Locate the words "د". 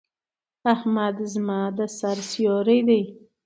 1.77-1.79